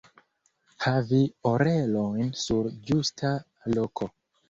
Havi 0.85 1.19
orelojn 1.51 2.35
sur 2.47 2.73
ĝusta 2.91 3.39
loko. 3.79 4.15